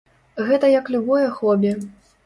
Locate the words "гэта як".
0.47-0.91